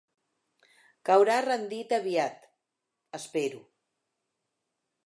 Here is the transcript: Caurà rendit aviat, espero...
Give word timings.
Caurà 1.09 1.35
rendit 1.47 1.93
aviat, 1.99 2.49
espero... 3.21 3.63